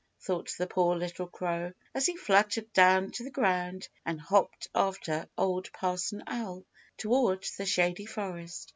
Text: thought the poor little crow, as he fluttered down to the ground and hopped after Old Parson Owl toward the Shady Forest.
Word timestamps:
thought 0.19 0.51
the 0.57 0.65
poor 0.65 0.95
little 0.95 1.27
crow, 1.27 1.71
as 1.93 2.07
he 2.07 2.15
fluttered 2.17 2.73
down 2.73 3.11
to 3.11 3.23
the 3.23 3.29
ground 3.29 3.87
and 4.03 4.19
hopped 4.19 4.67
after 4.73 5.29
Old 5.37 5.71
Parson 5.73 6.23
Owl 6.25 6.65
toward 6.97 7.45
the 7.59 7.67
Shady 7.67 8.07
Forest. 8.07 8.69